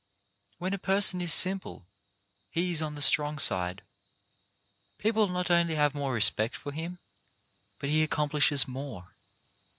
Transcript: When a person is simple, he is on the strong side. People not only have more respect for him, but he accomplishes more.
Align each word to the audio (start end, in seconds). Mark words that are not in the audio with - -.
When 0.57 0.73
a 0.73 0.79
person 0.79 1.21
is 1.21 1.31
simple, 1.31 1.85
he 2.49 2.71
is 2.71 2.81
on 2.81 2.95
the 2.95 3.03
strong 3.03 3.37
side. 3.37 3.83
People 4.97 5.27
not 5.27 5.51
only 5.51 5.75
have 5.75 5.93
more 5.93 6.11
respect 6.11 6.55
for 6.55 6.71
him, 6.71 6.97
but 7.79 7.91
he 7.91 8.01
accomplishes 8.01 8.67
more. 8.67 9.09